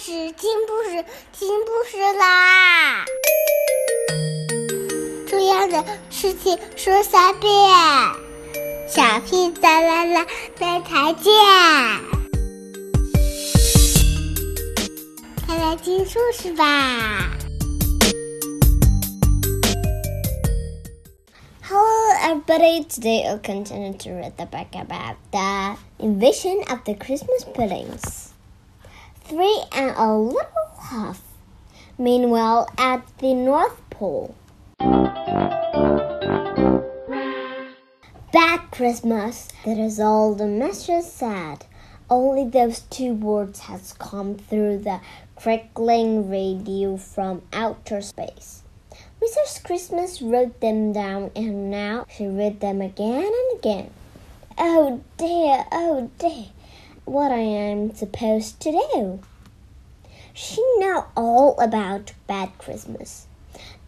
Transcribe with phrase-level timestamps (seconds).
[0.00, 3.04] 事，听故事，听故事啦！
[5.28, 7.52] 重要的事情说三遍，
[8.88, 10.26] 小屁哒啦啦，
[10.58, 11.32] 明天见！
[15.46, 17.30] 快来听故事吧！
[21.62, 22.86] Hello, everybody.
[22.86, 28.30] Today I'll continue to read the book about the invasion of the Christmas puddings
[29.25, 31.21] three and a little half.
[31.97, 34.35] Meanwhile, at the North Pole.
[38.31, 41.65] Bad Christmas, that is all the message said.
[42.07, 44.99] Only those two words has come through the
[45.35, 48.61] crackling radio from outer space.
[49.23, 49.63] Mrs.
[49.63, 53.89] Christmas wrote them down and now she read them again and again.
[54.57, 56.45] Oh dear, oh dear
[57.05, 59.19] what I am supposed to do.
[60.33, 63.27] She knew all about Bad Christmas.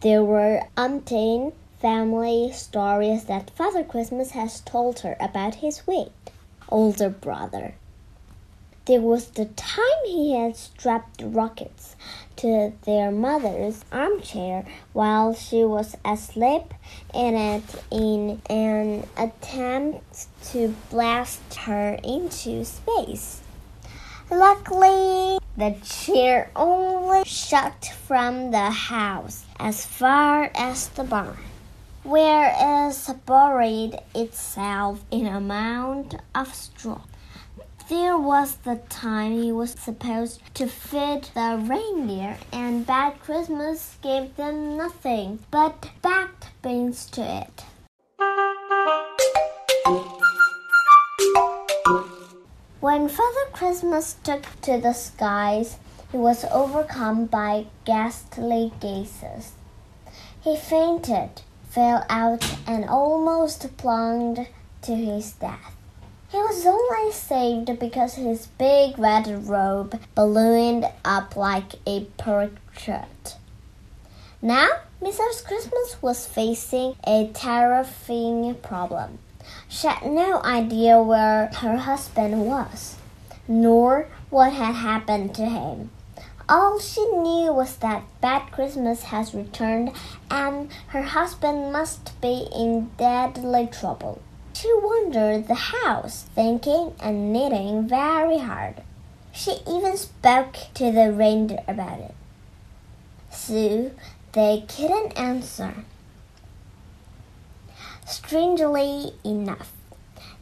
[0.00, 6.12] There were umpteen family stories that Father Christmas has told her about his weak
[6.68, 7.74] older brother.
[8.86, 11.96] There was the time he had strapped rockets
[12.36, 16.74] to their mother's armchair while she was asleep
[17.14, 23.40] in it in an attempt to blast her into space.
[24.30, 31.38] Luckily, the chair only shot from the house as far as the barn,
[32.02, 37.00] where it buried itself in a mound of straw.
[37.86, 44.36] There was the time he was supposed to feed the reindeer, and Bad Christmas gave
[44.36, 47.64] them nothing but baked beans to it.
[52.80, 55.76] When Father Christmas took to the skies,
[56.10, 59.52] he was overcome by ghastly gazes.
[60.40, 64.48] He fainted, fell out, and almost plunged
[64.82, 65.76] to his death.
[66.34, 73.36] He was only saved because his big red robe ballooned up like a parachute.
[74.42, 74.68] Now,
[75.00, 75.44] Mrs.
[75.44, 79.20] Christmas was facing a terrifying problem.
[79.68, 82.96] She had no idea where her husband was,
[83.46, 85.92] nor what had happened to him.
[86.48, 89.92] All she knew was that Bad Christmas has returned
[90.28, 94.20] and her husband must be in deadly trouble.
[94.54, 98.82] She wandered the house, thinking and knitting very hard.
[99.32, 102.14] She even spoke to the reindeer about it.
[103.30, 103.90] So
[104.32, 105.74] they couldn't answer.
[108.06, 109.72] Strangely enough,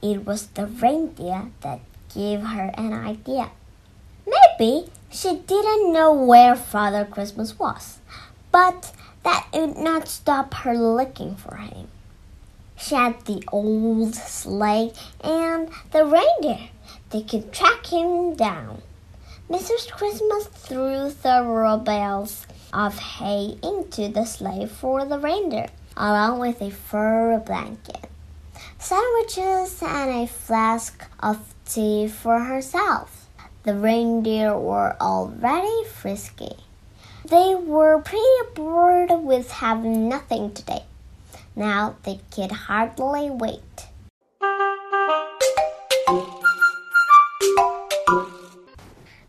[0.00, 1.80] it was the reindeer that
[2.14, 3.50] gave her an idea.
[4.26, 7.98] Maybe she didn't know where Father Christmas was,
[8.50, 8.90] but
[9.22, 11.88] that would not stop her looking for him.
[12.80, 16.68] She had the old sleigh and the reindeer.
[17.10, 18.82] They could track him down.
[19.50, 19.90] Mrs.
[19.90, 26.70] Christmas threw several bales of hay into the sleigh for the reindeer, along with a
[26.70, 28.08] fur blanket,
[28.78, 33.26] sandwiches, and a flask of tea for herself.
[33.64, 36.56] The reindeer were already frisky.
[37.24, 40.78] They were pretty bored with having nothing to do.
[41.58, 43.88] Now they could hardly wait.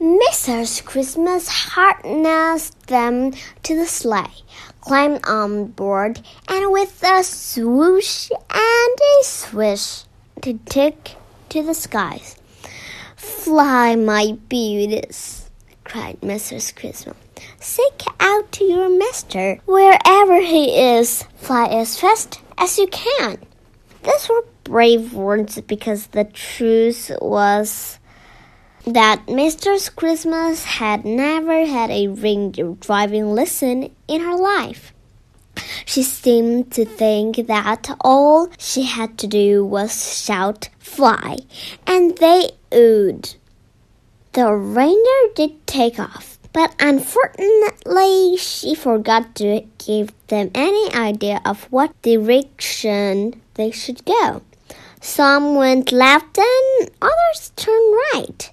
[0.00, 0.82] Mrs.
[0.82, 3.32] Christmas harnessed them
[3.64, 4.40] to the sleigh,
[4.80, 10.04] climbed on board, and with a swoosh and a swish,
[10.40, 11.10] they took
[11.50, 12.36] to the skies.
[13.16, 15.50] Fly, my beauties,
[15.84, 16.74] cried Mrs.
[16.74, 17.23] Christmas.
[17.60, 21.24] Seek out to your master wherever he is.
[21.36, 23.38] Fly as fast as you can.
[24.02, 27.98] These were brave words because the truth was
[28.86, 29.94] that Mr.
[29.96, 34.92] Christmas had never had a reindeer driving lesson in her life.
[35.86, 41.38] She seemed to think that all she had to do was shout, fly,
[41.86, 43.34] and they would.
[44.32, 51.64] The reindeer did take off but unfortunately she forgot to give them any idea of
[51.64, 54.40] what direction they should go.
[55.00, 58.50] Some went left and others turned right.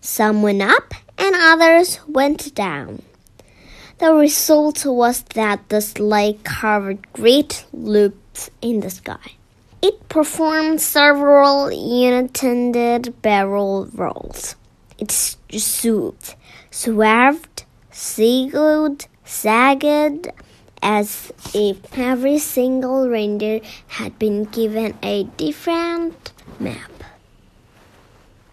[0.00, 3.02] Some went up and others went down.
[3.98, 9.34] The result was that the sleigh covered great loops in the sky.
[9.82, 14.54] It performed several unintended barrel rolls.
[15.00, 16.36] It swooped
[16.70, 20.28] swerved, ziggled, sagged,
[20.82, 26.90] as if every single reindeer had been given a different map.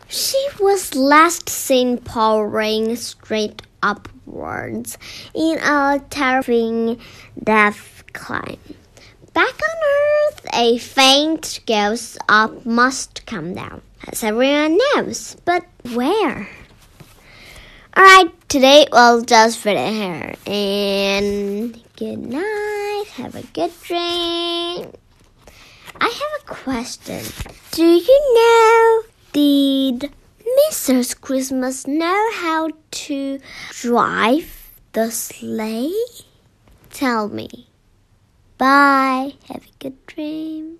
[0.09, 4.97] She was last seen powering straight upwards
[5.33, 6.99] in a terrifying
[7.41, 8.59] death climb.
[9.33, 10.06] Back on
[10.37, 15.35] Earth, a faint ghost up must come down, as everyone knows.
[15.45, 16.47] But where?
[17.95, 20.35] Alright, today we'll just finish here.
[20.45, 23.05] And good night.
[23.13, 24.91] Have a good dream.
[25.99, 27.23] I have a question.
[27.71, 29.03] Do you know
[29.33, 30.11] did
[30.69, 31.19] Mrs.
[31.19, 33.39] Christmas know how to
[33.71, 35.93] drive the sleigh?
[36.91, 37.66] Tell me.
[38.57, 39.33] Bye.
[39.47, 40.79] Have a good dream.